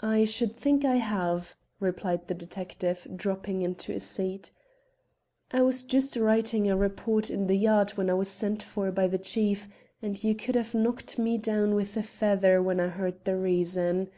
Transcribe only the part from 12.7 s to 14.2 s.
I heard the reason.